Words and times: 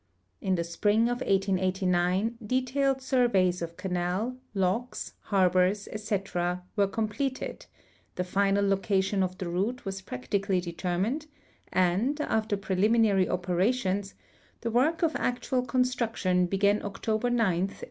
In 0.41 0.55
the 0.55 0.63
s})ring 0.63 1.03
of 1.03 1.19
1889 1.21 2.39
detailed 2.43 3.03
surveys 3.03 3.61
of 3.61 3.77
canal, 3.77 4.35
locks, 4.55 5.13
harbors, 5.25 5.87
etc., 5.91 6.63
were 6.75 6.87
com])letcd, 6.87 7.67
the 8.15 8.23
final 8.23 8.67
location 8.67 9.21
of 9.21 9.37
the 9.37 9.47
route 9.47 9.85
was 9.85 10.01
jiractically 10.01 10.59
determined, 10.59 11.27
and, 11.71 12.19
after 12.21 12.57
jn 12.57 12.77
eliminary 12.79 13.27
oi)crations, 13.27 14.13
the 14.61 14.71
work 14.71 15.03
of 15.03 15.15
actual 15.17 15.61
construction 15.61 16.47
began 16.47 16.81
October 16.83 17.29
9, 17.29 17.37
1889. 17.37 17.75